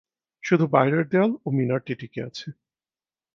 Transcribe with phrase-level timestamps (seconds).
[0.43, 2.47] শুধু বাইরের দেয়াল ও মিনারটি টিকে আছে।